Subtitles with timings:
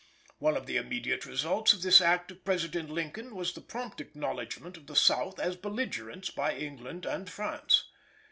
[0.39, 4.75] One of the immediate results of this act of President Lincoln was the prompt acknowledgment
[4.75, 7.83] of the South as belligerents by England and France.